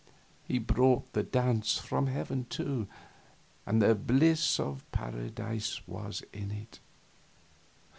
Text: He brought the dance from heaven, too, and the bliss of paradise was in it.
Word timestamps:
He 0.47 0.57
brought 0.57 1.13
the 1.13 1.21
dance 1.21 1.77
from 1.77 2.07
heaven, 2.07 2.45
too, 2.49 2.87
and 3.67 3.83
the 3.83 3.93
bliss 3.93 4.59
of 4.59 4.83
paradise 4.91 5.79
was 5.87 6.23
in 6.33 6.49
it. 6.49 6.79